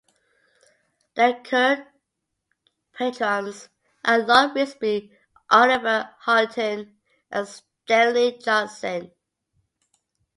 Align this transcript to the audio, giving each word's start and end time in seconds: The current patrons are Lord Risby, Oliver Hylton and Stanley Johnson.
The 1.13 1.39
current 1.43 1.85
patrons 2.91 3.69
are 4.03 4.17
Lord 4.17 4.57
Risby, 4.57 5.11
Oliver 5.51 6.15
Hylton 6.25 6.95
and 7.29 7.47
Stanley 7.47 8.39
Johnson. 8.43 9.11